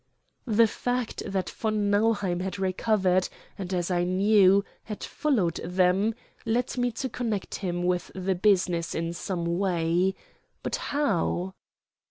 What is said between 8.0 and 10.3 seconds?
the business in some way,